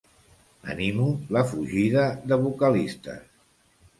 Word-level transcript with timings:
Animo 0.73 1.09
la 1.35 1.43
fugida 1.51 2.07
de 2.31 2.41
vocalistes. 2.47 3.23